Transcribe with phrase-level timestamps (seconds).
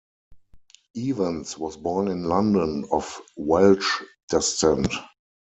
[0.97, 4.91] Evans was born in London of Welsh descent.